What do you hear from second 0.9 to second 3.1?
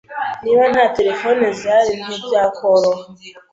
terefone zihari, ntibyakoroha